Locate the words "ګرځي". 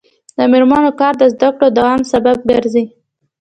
2.51-2.85